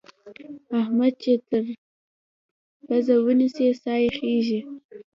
احمد 0.79 1.13
چې 1.23 1.31
تر 1.47 1.63
پزه 2.87 3.15
ونيسې؛ 3.25 3.67
سا 3.81 3.93
يې 4.03 4.09
خېږي. 4.17 4.59